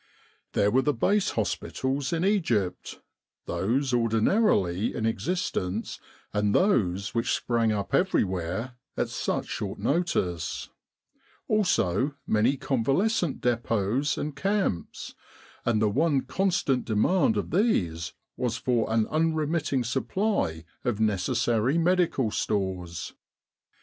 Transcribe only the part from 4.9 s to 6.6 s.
in existence and